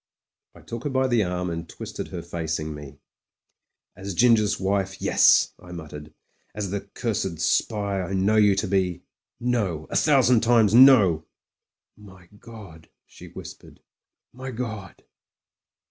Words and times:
I 0.55 0.61
took 0.61 0.83
her 0.85 0.89
by 0.89 1.05
the 1.07 1.23
arm 1.23 1.51
and 1.51 1.69
twisted 1.69 2.07
her 2.07 2.23
facing 2.23 2.73
me. 2.73 2.97
"As 3.95 4.15
Ginger's 4.15 4.59
wife, 4.59 4.99
yes," 4.99 5.53
I 5.59 5.71
muttered; 5.73 6.11
"as 6.55 6.71
the 6.71 6.81
cursed 6.95 7.37
spy 7.39 8.01
I 8.01 8.13
know 8.13 8.37
you 8.37 8.55
to 8.55 8.67
be, 8.67 9.03
no— 9.39 9.85
2l 9.91 10.03
thousand 10.03 10.41
times 10.41 10.73
no." 10.73 11.27
"My 11.95 12.25
God!" 12.39 12.89
she 13.05 13.27
whispered. 13.27 13.79
"My 14.33 14.49
God 14.49 15.03